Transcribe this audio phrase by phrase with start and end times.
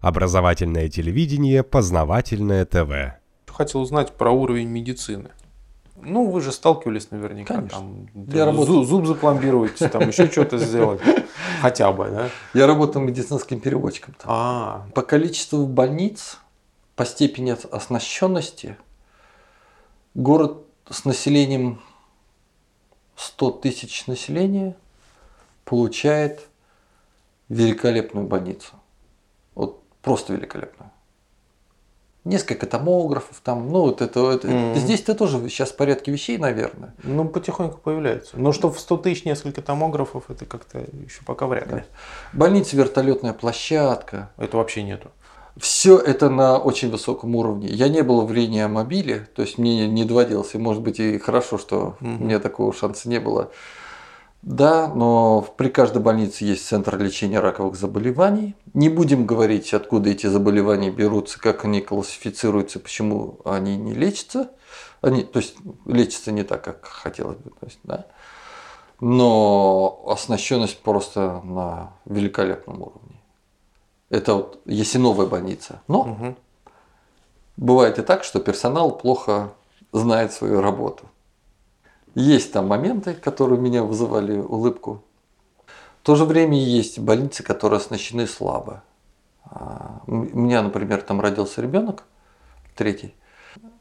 [0.00, 3.16] Образовательное телевидение, познавательное ТВ.
[3.46, 5.30] Хотел узнать про уровень медицины.
[6.00, 7.54] Ну, вы же сталкивались наверняка.
[7.54, 7.78] Конечно.
[7.78, 11.00] Там, Я зуб, работал- зуб запломбировать, там еще что-то сделать.
[11.60, 12.30] Хотя бы, да?
[12.54, 14.14] Я работал медицинским переводчиком.
[14.14, 14.26] там.
[14.32, 16.38] А, По количеству больниц,
[16.94, 18.76] по степени ос- оснащенности,
[20.14, 20.58] город
[20.88, 21.80] с населением
[23.16, 24.76] 100 тысяч населения
[25.64, 26.46] получает
[27.48, 28.74] великолепную больницу.
[30.02, 30.90] Просто великолепную.
[32.24, 34.74] Несколько томографов там, ну вот это, это- Мгм.
[34.74, 36.94] здесь-то тоже сейчас в порядке вещей, наверное.
[37.02, 38.36] ну потихоньку появляется.
[38.38, 41.84] Но что в 100 тысяч несколько томографов, это как-то еще пока вряд ли.
[42.32, 45.10] Больница, вертолетная площадка, Это вообще нету.
[45.56, 47.68] Все это на очень высоком уровне.
[47.68, 51.56] Я не был в реанимобиле, то есть мне не доводилось, и может быть и хорошо,
[51.58, 52.22] что Мгм.
[52.22, 53.50] у меня такого шанса не было.
[54.42, 58.54] Да, но при каждой больнице есть центр лечения раковых заболеваний.
[58.72, 64.50] Не будем говорить, откуда эти заболевания берутся, как они классифицируются, почему они не лечатся.
[65.00, 67.50] Они, то есть лечатся не так, как хотелось бы.
[67.50, 68.06] То есть, да.
[69.00, 73.20] Но оснащенность просто на великолепном уровне.
[74.10, 75.82] Это вот если новая больница.
[75.88, 76.36] Но Мгм.
[77.56, 79.52] бывает и так, что персонал плохо
[79.92, 81.04] знает свою работу.
[82.18, 85.04] Есть там моменты, которые у меня вызывали улыбку.
[86.00, 88.82] В то же время есть больницы, которые оснащены слабо.
[89.44, 92.02] А, У меня, например, там родился ребенок,
[92.74, 93.14] третий.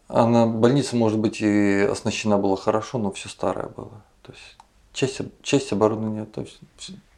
[0.07, 4.03] Она, больница, может быть, и оснащена была хорошо, но все старое было.
[4.21, 4.57] То есть
[4.93, 6.59] часть, часть оборудования, то есть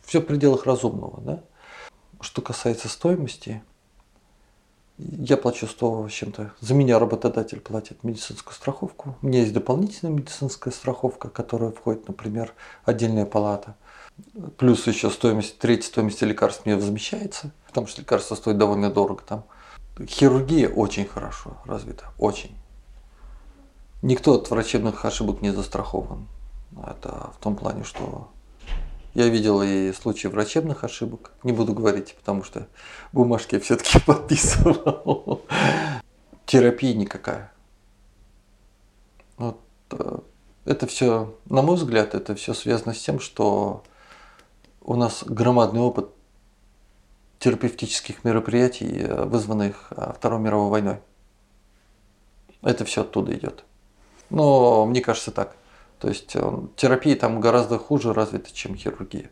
[0.03, 1.19] все в пределах разумного.
[1.19, 1.43] Да?
[2.21, 3.61] Что касается стоимости,
[4.99, 6.51] я плачу 100 с чем-то.
[6.59, 9.15] За меня работодатель платит медицинскую страховку.
[9.21, 13.75] У меня есть дополнительная медицинская страховка, которая входит, например, отдельная палата.
[14.57, 19.45] Плюс еще стоимость, треть стоимости лекарств мне возмещается, потому что лекарства стоят довольно дорого там.
[20.05, 22.55] Хирургия очень хорошо развита, очень.
[24.01, 26.27] Никто от врачебных ошибок не застрахован.
[26.85, 28.29] Это в том плане, что
[29.13, 31.31] я видел и случаи врачебных ошибок.
[31.43, 32.67] Не буду говорить, потому что
[33.11, 35.41] бумажки я все-таки подписывал.
[36.45, 37.51] Терапия никакая.
[39.37, 39.59] Вот,
[39.91, 40.19] э,
[40.65, 43.83] это все, на мой взгляд, это все связано с тем, что
[44.81, 46.09] у нас громадный опыт
[47.39, 50.99] терапевтических мероприятий, э, вызванных э, Второй мировой войной.
[52.61, 53.63] Это все оттуда идет.
[54.29, 55.55] Но мне кажется так.
[55.99, 59.29] То есть э, терапия там гораздо хуже развита, чем хирургия.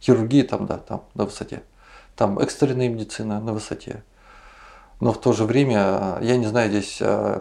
[0.00, 1.62] Хирургия там, да, там на высоте.
[2.16, 4.04] Там экстренная медицина на высоте.
[5.00, 7.40] Но в то же время, э, я не знаю, здесь, э,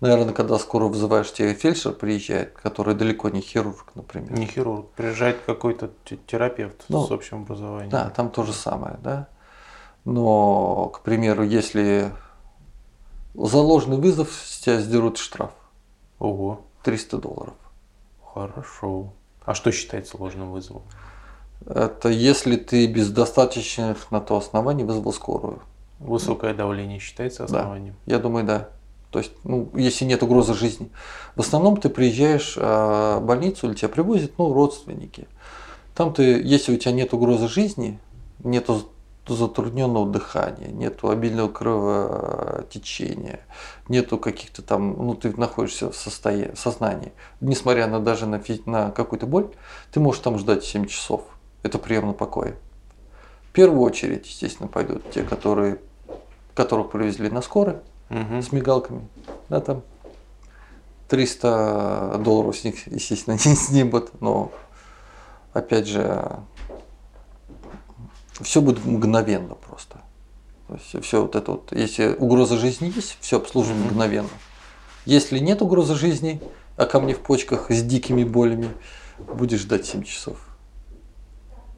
[0.00, 4.32] наверное, когда скоро вызываешь, тебе фельдшер приезжает, который далеко не хирург, например.
[4.38, 7.90] Не хирург, приезжает какой-то те- терапевт Ну, с общим образованием.
[7.90, 9.26] Да, там то же самое, да.
[10.04, 12.12] Но, к примеру, если
[13.34, 15.50] за ложный вызов с тебя сдерут штраф
[16.20, 17.54] Ого, 300 долларов.
[18.34, 19.12] Хорошо.
[19.44, 20.82] А что считается ложным вызовом?
[21.66, 25.60] Это если ты без достаточных на то оснований вызвал скорую.
[26.00, 27.60] Высокое давление считается Да.
[27.60, 27.94] основанием?
[28.06, 28.68] Я думаю, да.
[29.10, 30.90] То есть, ну, если нет угрозы жизни.
[31.36, 35.28] В основном ты приезжаешь э, в больницу или тебя привозят, ну, родственники.
[35.94, 38.00] Там ты, если у тебя нет угрозы жизни,
[38.42, 38.88] нету
[39.26, 43.40] затрудненного дыхания, нету обильного кровотечения,
[43.88, 47.12] нету каких-то там, ну, ты находишься в, состоя- в сознании.
[47.40, 49.48] Несмотря на даже на, на какую-то боль,
[49.92, 51.22] ты можешь там ждать 7 часов.
[51.62, 52.56] Это прием на покое.
[53.48, 55.78] В первую очередь, естественно, пойдут те, которые,
[56.54, 57.76] которых привезли на скорой,
[58.10, 58.42] Мгм.
[58.42, 59.08] с мигалками.
[59.48, 59.82] Да, там
[61.08, 64.50] 300 долларов с них, естественно, не снимут, но
[65.52, 66.30] опять же,
[68.40, 70.00] все будет мгновенно просто.
[70.68, 74.30] То есть все вот это вот, если угроза жизни есть, все обслуживаем мгновенно.
[75.04, 76.40] Если нет угрозы жизни,
[76.76, 78.68] а ко мне в почках с дикими болями,
[79.18, 80.38] будешь ждать 7 часов.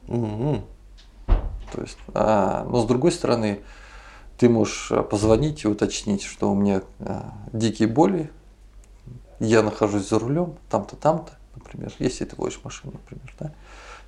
[0.07, 0.63] Мгм.
[1.73, 3.59] То есть, а, но с другой стороны,
[4.37, 8.31] ты можешь а, позвонить и уточнить, что у меня а, дикие боли,
[9.39, 13.51] я нахожусь за рулем, там-то, там-то, например, если ты водишь машину, например, да,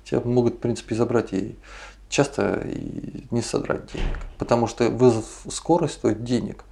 [0.04, 1.56] тебя могут, в принципе, забрать и
[2.10, 2.62] часто
[3.30, 6.64] не содрать денег, потому что вызов скорой стоит денег.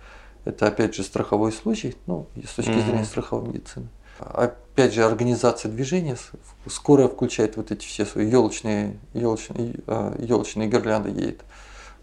[0.44, 2.82] Это, опять же, страховой случай, ну, с точки Мгм.
[2.82, 3.88] зрения страховой медицины.
[4.19, 6.17] Опять же, организация движения,
[6.67, 9.76] скорая включает вот эти все свои елочные, елочные,
[10.19, 11.43] елочные гирлянды едет.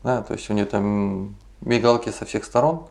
[0.02, 2.88] Да, то есть у нее там мигалки со всех сторон.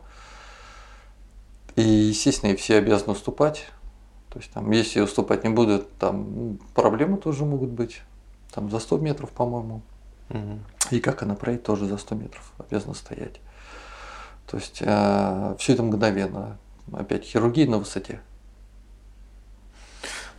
[1.75, 3.65] И, естественно, и все обязаны уступать.
[4.29, 8.01] То есть там, если уступать не будут, там ну, проблемы тоже могут быть.
[8.53, 9.81] Там за 100 метров, по-моему.
[10.91, 13.39] И как она проедет, тоже за 100 метров обязана стоять.
[14.47, 16.57] То есть все это мгновенно.
[16.93, 18.21] Опять хирургия на высоте.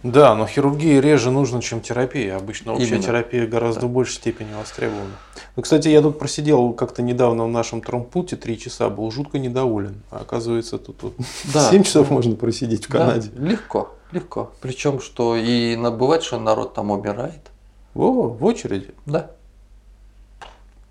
[0.02, 2.36] Да, но хирургия реже нужна, чем терапия.
[2.36, 3.02] Обычно общая Именно.
[3.02, 3.86] терапия гораздо Да.
[3.88, 5.10] большей степени востребована.
[5.56, 10.02] Ну, кстати, я тут просидел как-то недавно в нашем тромпуте три часа, был жутко недоволен.
[10.10, 11.14] А оказывается, тут, тут
[11.52, 11.70] Да.
[11.70, 13.30] 7 часов можно просидеть в Канаде.
[13.32, 14.52] Да, легко, легко.
[14.60, 17.50] Причем, что и бывает, что народ там умирает.
[17.94, 18.94] Во, в очереди.
[19.06, 19.30] Да.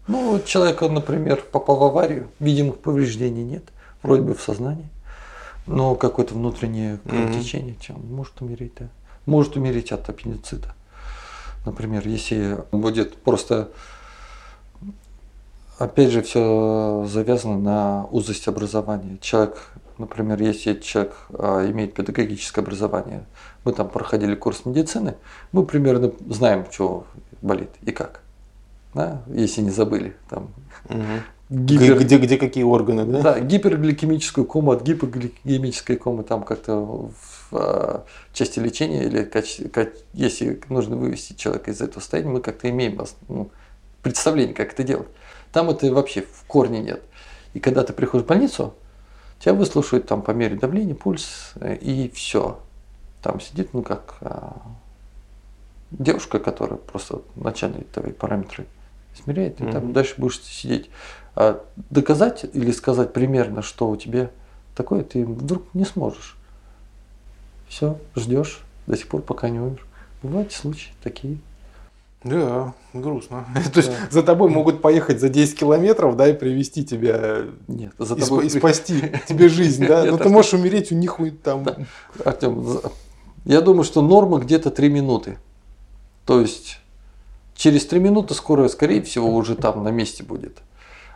[0.08, 3.64] Ну, вот человек, он, например, попал в аварию, видимых повреждений нет,
[4.04, 4.88] вроде бы в сознании,
[5.66, 8.90] но какое-то внутреннее кровотечение, чем может умереть, да.
[9.26, 10.76] Может умереть от аппендицита.
[11.66, 13.70] Например, если будет просто,
[15.80, 19.18] опять же, все завязано на узость образования.
[19.20, 19.58] Человек,
[19.98, 23.26] например, если человек а, имеет педагогическое образование,
[23.64, 25.16] мы там проходили курс медицины,
[25.52, 27.08] мы примерно знаем, что
[27.42, 28.22] болит и как.
[28.96, 29.22] Да?
[29.28, 30.16] Если не забыли.
[30.30, 30.50] Там,
[30.90, 31.22] Мгм.
[31.50, 33.22] гипер- Где, где какие органы, да?
[33.22, 37.12] да, гипергликемическую кому от гипогликемической комы там как-то в
[37.52, 42.70] а, части лечения или каче- ка- если нужно вывести человека из этого состояния, мы как-то
[42.70, 43.52] имеем ну,
[44.02, 45.08] представление, как это делать.
[45.52, 47.04] Там это вообще в корне нет.
[47.54, 48.74] И когда ты приходишь в больницу,
[49.40, 52.60] тебя выслушают там по мере давления, пульс э, и все.
[53.22, 54.56] Там сидит, ну как а,
[55.92, 58.66] девушка, которая просто начальные твои параметры
[59.20, 59.94] измеряет, и там Мгм.
[59.94, 60.90] дальше будешь сидеть.
[61.36, 64.30] А доказать или сказать примерно, что у тебя
[64.76, 66.38] такое, ты вдруг не сможешь.
[67.68, 69.86] Все, ждешь до сих пор, пока не умер.
[70.24, 71.38] Бывают случаи такие.
[72.24, 73.46] Да, грустно.
[73.74, 73.96] То есть Да.
[74.10, 78.48] за тобой могут поехать за 10 километров, да, и привести тебя, Нет, за и, тобой
[78.48, 80.04] и спасти тебе жизнь, да?
[80.06, 80.32] Но ты Артем.
[80.32, 81.64] можешь умереть у них там.
[81.64, 81.78] Да.
[82.24, 82.80] Артем,
[83.46, 85.38] я думаю, что норма где-то 3 минуты.
[86.26, 86.80] То есть
[87.56, 90.60] через 3 минуты скорая, скорее всего, уже там на месте будет.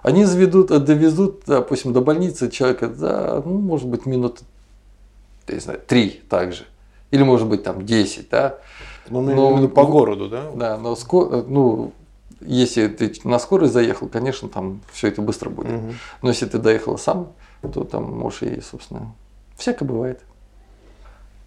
[0.01, 4.39] Они заведут, э, довезут, допустим, до больницы человека за, ну, может быть, минут,
[5.47, 6.63] я не знаю, 3 также.
[7.12, 8.57] Или, может быть, там 10, да.
[9.09, 10.51] Ну, Но- именно по городу, да?
[10.56, 11.91] Да, но ско- ну,
[12.39, 15.71] если ты на скорость заехал, конечно, там все это быстро будет.
[15.71, 15.95] Мгм.
[16.21, 19.13] Но если ты доехал сам, то там можешь и, собственно,
[19.57, 20.21] всякое бывает.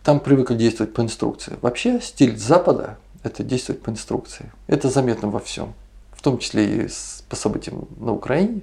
[0.02, 1.56] Там привыкли действовать по инструкции.
[1.62, 4.52] Вообще стиль Запада– это действовать по инструкции.
[4.66, 5.74] Это заметно во всем,
[6.12, 6.88] в том числе и
[7.28, 8.62] по событиям на Украине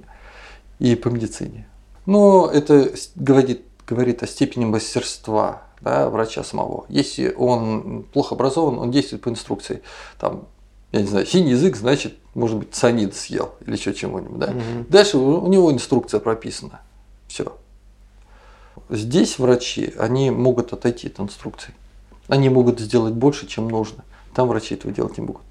[0.78, 1.66] и по медицине.
[2.06, 6.84] Но это говорит, говорит о степени мастерства да, врача самого.
[6.88, 9.82] Если он плохо образован, он действует по инструкции.
[10.18, 10.46] Там,
[10.92, 14.38] я не знаю, синий язык, значит, может быть, цианид съел или еще чего-нибудь.
[14.38, 14.46] Да?
[14.48, 14.86] Мгм.
[14.88, 16.80] Дальше у у него инструкция прописана.
[17.28, 17.56] Все.
[18.88, 21.74] Здесь врачи, они могут отойти от инструкций.
[22.28, 24.04] Они могут сделать больше, чем нужно.
[24.34, 25.42] Там врачи этого делать не могут.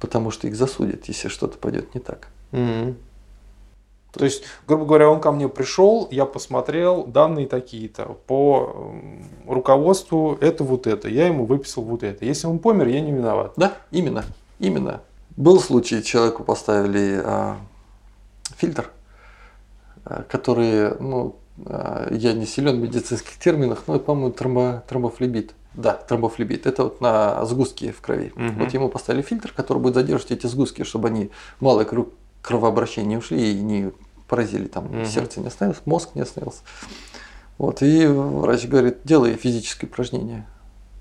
[0.00, 2.28] Потому что их засудят, если что-то пойдет не так.
[2.52, 2.96] Мгм.
[4.12, 10.38] То есть, грубо говоря, он ко мне пришел, я посмотрел, данные такие-то, по м, руководству
[10.40, 12.24] это вот это, я ему выписал вот это.
[12.24, 13.52] Если он помер, я не виноват.
[13.56, 14.24] Да, именно.
[14.58, 15.02] Именно.
[15.36, 17.58] Был случай, человеку поставили а,
[18.56, 18.90] фильтр,
[20.04, 25.54] а, который, ну, а, я не силен в медицинских терминах, но, по-моему, тромбо, тромбофлебит.
[25.74, 26.66] Да, тромбофлебит.
[26.66, 28.32] Это вот на сгустки в крови.
[28.34, 28.58] Мгм.
[28.58, 31.30] Вот ему поставили фильтр, который будет задерживать эти сгустки, чтобы они
[31.60, 31.86] малое
[32.42, 33.92] кровообращение не ушли и не
[34.26, 35.06] поразили, там Мгм.
[35.06, 36.60] сердце не остановилось, мозг не остановился.
[37.56, 40.46] Вот, и врач говорит, делай физическое упражнение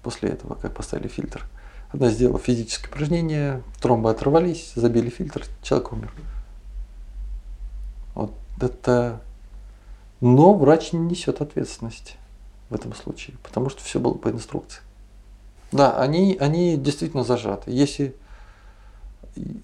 [0.01, 1.45] после этого, как поставили фильтр.
[1.91, 6.11] Она сделала физическое упражнение, тромбы оторвались, забили фильтр, человек умер.
[8.15, 9.21] Вот это...
[10.19, 12.15] Но врач не несет ответственности
[12.69, 14.81] в этом случае, потому что все было по инструкции.
[15.71, 17.71] Да, они, они действительно зажаты.
[17.71, 18.15] Если,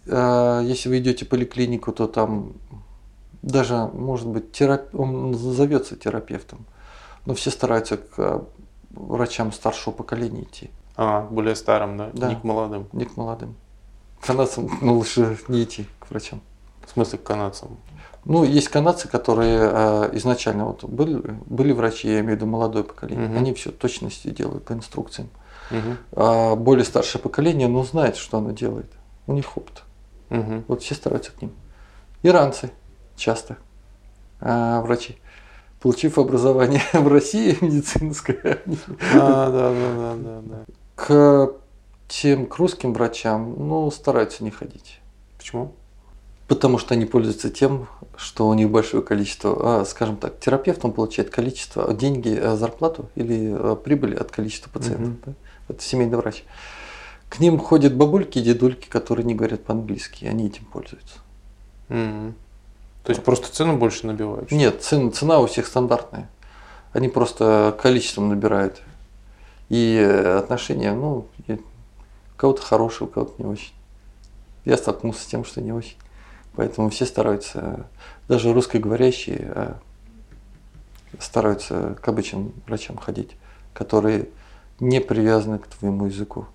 [0.06, 2.54] э, если вы идете в поликлинику, то там
[3.42, 4.94] даже, может быть, терап...
[4.96, 6.66] он зовется терапевтом,
[7.26, 8.42] но все стараются к э,
[8.92, 12.10] врачам старшего поколения идти, А, более старым, да?
[12.14, 12.30] Да.
[12.30, 12.88] Не к молодым.
[12.94, 13.56] не к молодым.
[14.22, 16.42] Канадцам ну, лучше не идти к врачам.
[16.86, 17.78] В смысле, к канадцам.
[18.26, 22.84] Ну, есть канадцы, которые э, изначально вот были, были врачи, я имею в виду молодое
[22.86, 23.38] поколение, Мгм.
[23.38, 25.30] они все точности делают по инструкциям.
[25.72, 25.98] Мгм.
[26.14, 28.92] А более старшее поколение, ну, знает, что оно делает.
[29.28, 29.84] У них опыт.
[30.30, 30.64] Мгм.
[30.68, 31.52] Вот все стараются к ним.
[32.22, 32.72] Иранцы
[33.18, 33.58] часто,
[34.40, 35.18] а, врачи,
[35.82, 38.62] получив образование в России медицинское,
[39.16, 40.66] А, да, да, да, да, да.
[40.96, 41.54] к
[42.08, 45.02] тем к русским врачам, ну, стараются не ходить.
[45.38, 45.74] Почему?
[46.54, 50.94] Потому что они пользуются тем, что у них большое количество, а, скажем так, терапевт, он
[50.94, 55.08] получает количество, деньги, а, зарплату или а, прибыль от количества пациентов.
[55.08, 55.20] Мгм.
[55.26, 55.34] да.
[55.70, 56.44] Это семейный врач.
[57.30, 61.16] К ним ходят бабульки и дедульки, которые не говорят по-английски, и они этим пользуются.
[61.90, 62.36] Мгм.
[63.04, 64.52] То есть просто цену больше набивают?
[64.52, 66.30] Нет, цена, цена у всех стандартная.
[66.92, 68.80] Они просто количеством набирают.
[69.70, 71.58] И э, отношения, ну, у
[72.38, 73.74] кого-то хорошие, у кого-то не очень.
[74.66, 75.98] Я столкнулся с тем, что не очень.
[76.56, 77.88] Поэтому все стараются,
[78.28, 79.74] даже русскоговорящие, э,
[81.20, 83.32] стараются к обычным врачам ходить,
[83.74, 84.30] которые
[84.80, 86.46] не привязаны к твоему языку,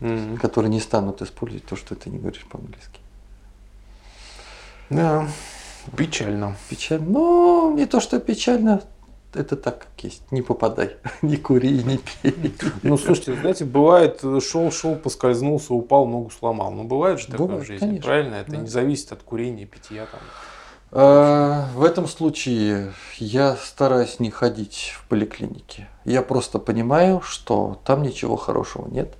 [0.00, 0.38] Мгм.
[0.38, 3.00] которые не станут использовать то, что ты не говоришь по-английски.
[4.88, 5.28] Да,
[5.96, 6.56] печально.
[6.68, 7.06] Печально.
[7.06, 8.82] Ну, не то, что печально,
[9.34, 10.22] это так, как есть.
[10.32, 12.54] Не попадай, не кури, не пей.
[12.82, 16.70] Ну, слушайте, знаете, бывает, шел, шел, поскользнулся, упал, ногу сломал.
[16.72, 18.04] Ну, бывает же такое Бывает, в жизни, конечно.
[18.06, 18.34] правильно?
[18.36, 18.56] Это Да.
[18.58, 20.20] не зависит от курения, питья там.
[20.92, 25.88] А, В этом случае я стараюсь не ходить в поликлинике.
[26.04, 29.14] Я просто понимаю, что там ничего хорошего нет.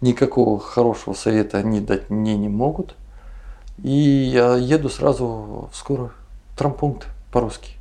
[0.00, 2.94] Никакого хорошего совета они дать мне не могут.
[3.82, 6.12] И я еду сразу в скорую.
[6.56, 7.72] Травмпункт по-русски.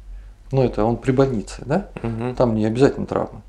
[0.53, 1.87] Ну, это он при больнице, да?
[2.03, 2.35] Мгм.
[2.35, 3.41] Там не обязательно травма.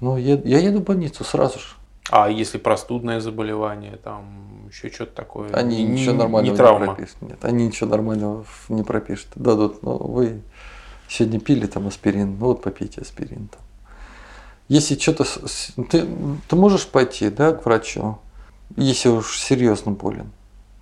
[0.00, 1.66] Но я, я еду в больницу сразу же.
[2.10, 5.52] А если простудное заболевание, там еще что-то такое?
[5.52, 6.86] Они не, ничего не- нормального не не, травма.
[6.86, 7.22] пропишут.
[7.22, 9.28] Нет, они ничего нормального не пропишут.
[9.36, 10.42] Дадут, ну вы
[11.08, 13.60] сегодня пили там аспирин, ну вот попейте аспирин там.
[14.66, 15.24] Если что-то,
[15.88, 16.04] ты,
[16.48, 18.18] ты можешь пойти, да, к врачу,
[18.76, 20.32] если уж серьезно болен,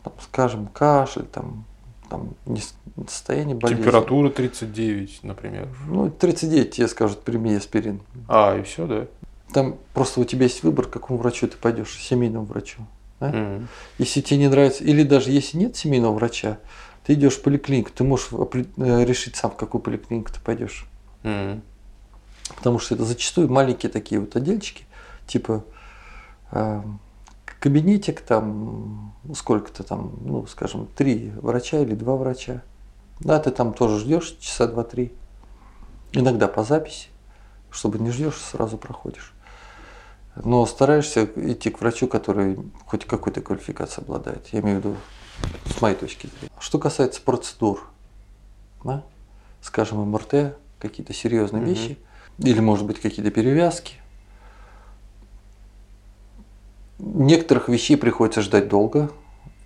[0.02, 1.66] там, скажем, кашель, там,
[2.08, 2.62] там не
[3.08, 3.82] состояние болезни.
[3.82, 5.68] Температура 39, например.
[5.86, 8.00] Ну, 39 тебе скажут, прими аспирин.
[8.28, 9.06] А, и все, да?
[9.52, 12.82] Там просто у тебя есть выбор, к какому врачу ты пойдешь, семейному врачу.
[13.20, 13.28] да?
[13.28, 13.68] Мгм.
[13.98, 16.58] Если тебе не нравится, или даже если нет семейного врача,
[17.04, 20.86] ты идешь в поликлинику, ты можешь э, решить сам, в какую поликлинику ты пойдешь.
[21.22, 21.62] Мгм.
[22.56, 24.84] Потому что это зачастую маленькие такие вот отдельчики,
[25.26, 25.64] типа
[26.52, 26.82] э,
[27.60, 32.62] кабинетик там, сколько-то там, ну, скажем, три врача или два врача.
[33.20, 35.12] Да, ты там тоже ждешь часа два-три.
[36.12, 37.08] Иногда по записи,
[37.70, 39.32] чтобы не ждешь, сразу проходишь.
[40.44, 44.46] Но стараешься идти к врачу, который хоть какой-то квалификацией обладает.
[44.52, 44.96] Я имею в виду
[45.74, 46.52] с моей точки зрения.
[46.60, 47.88] Что касается процедур,
[48.84, 49.02] да,
[49.62, 51.70] скажем, МРТ, какие-то серьезные Мгм.
[51.70, 51.98] вещи,
[52.38, 53.94] или, может быть, какие-то перевязки.
[56.98, 59.10] Некоторых вещей приходится ждать долго,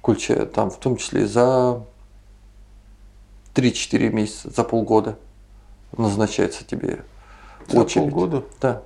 [0.00, 1.84] включая там, в том числе за
[3.54, 5.16] 3-4 месяца, за полгода
[5.96, 7.04] назначается тебе
[7.68, 8.10] За очередь.
[8.10, 8.44] полгода?
[8.60, 8.82] Да.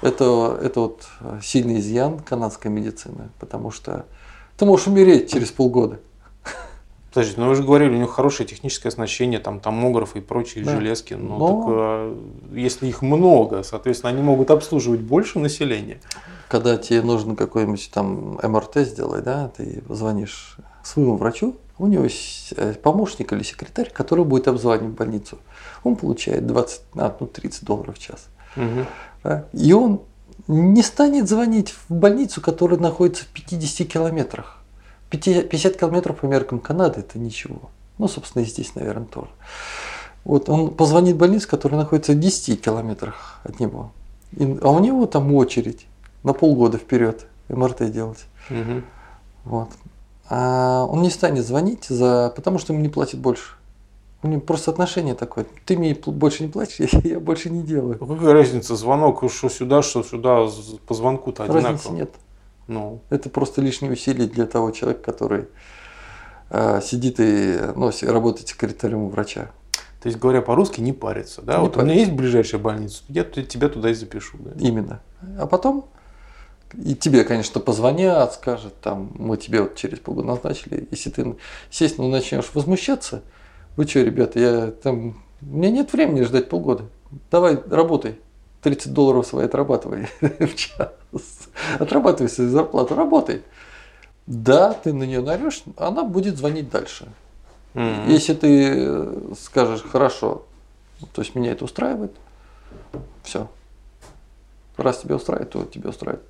[0.00, 1.06] Это, это вот
[1.42, 4.06] сильный изъян канадской медицины, потому что
[4.56, 6.00] ты можешь умереть через полгода.
[7.12, 10.72] Подождите, ну вы же говорили, у них хорошее техническое оснащение, там томографы и прочие Да.
[10.72, 11.14] железки.
[11.14, 12.18] Ну, Но- так, а,
[12.52, 16.00] если их много, соответственно, они могут обслуживать больше населения.
[16.54, 22.54] Когда тебе нужно какой-нибудь там МРТ сделать, да, ты звонишь своему врачу, у него есть
[22.56, 25.38] э, помощник или секретарь, который будет обзванивать больницу.
[25.82, 28.26] Он получает 20, а, ну, 30 долларов в час.
[28.54, 28.86] Мгм.
[29.24, 29.46] да.
[29.52, 30.02] И он
[30.46, 34.58] не станет звонить в больницу, которая находится в 50 километрах.
[35.10, 37.62] 50 50 километров по меркам Канады это ничего.
[37.98, 39.30] Ну, собственно, и здесь, наверное, тоже.
[40.22, 43.90] Вот он позвонит в больницу, которая находится в 10 километрах от него.
[44.36, 45.86] И- а у него там очередь
[46.24, 48.24] на полгода вперед МРТ делать.
[48.50, 48.84] Мгм.
[49.44, 49.68] Вот.
[50.28, 52.32] А он не станет звонить, за...
[52.34, 53.54] потому что ему не платят больше.
[54.22, 55.44] У него просто отношение такое.
[55.66, 57.98] Ты мне больше не платишь, я, я больше не делаю.
[58.00, 60.48] Ну, Какая разница, звонок, что сюда, что сюда,
[60.86, 61.68] по звонку-то одинаково.
[61.68, 62.10] Разницы нет.
[62.66, 65.44] Ну, Это просто лишние усилия для того человека, который
[66.48, 69.50] э, сидит и ну, работает секретарем у врача.
[70.02, 71.58] то есть, говоря по-русски, не париться, да?
[71.58, 72.06] Не вот у меня париться.
[72.06, 74.52] есть ближайшая больница, я тебя туда и запишу, да?
[74.58, 75.02] Именно.
[75.38, 75.84] А потом
[76.82, 80.88] и тебе, конечно, позвонят, скажут, там, мы тебе вот через полгода назначили.
[80.90, 81.36] Если ты,
[81.70, 83.22] естественно, начнешь возмущаться,
[83.76, 86.84] вы что, ребята, я там, у меня нет времени ждать полгода.
[87.30, 88.18] Давай, работай.
[88.62, 90.90] 30 долларов свои отрабатывай в час.
[91.78, 93.42] Отрабатывай свою зарплату, работай.
[94.26, 97.08] Да, ты на нее нарешь, она будет звонить дальше.
[97.74, 98.08] Мгм.
[98.08, 100.46] Если ты э, скажешь, хорошо,
[101.12, 102.12] то есть меня это устраивает,
[103.22, 103.48] все.
[104.76, 106.24] Раз тебя устраивает, то тебя устраивает.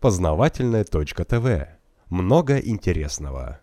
[0.00, 1.68] Познавательная точка ТВ.
[2.10, 3.60] Много интересного.